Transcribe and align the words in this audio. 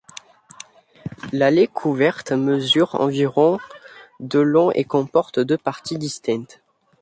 L'allée 1.31 1.67
couverte 1.67 2.31
mesure 2.31 2.95
environ 2.95 3.59
de 4.19 4.39
long 4.39 4.71
et 4.71 4.83
comporte 4.83 5.37
deux 5.39 5.59
parties 5.59 5.99
distinctes. 5.99 6.59